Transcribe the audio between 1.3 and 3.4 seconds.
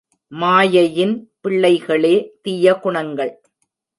பிள்ளைகளே தீய குணங்கள்.